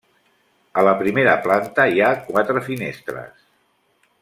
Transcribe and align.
A 0.81 0.85
la 0.87 0.93
primera 1.01 1.35
planta 1.43 1.85
hi 1.93 2.03
ha 2.07 2.09
quatre 2.31 2.65
finestres. 2.71 3.47